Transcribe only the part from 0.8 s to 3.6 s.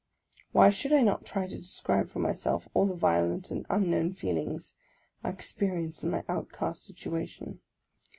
I not try to describe for myself all the violent